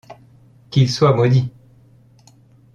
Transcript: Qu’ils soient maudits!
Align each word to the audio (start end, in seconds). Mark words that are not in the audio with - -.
Qu’ils 0.71 0.89
soient 0.89 1.13
maudits! 1.13 1.51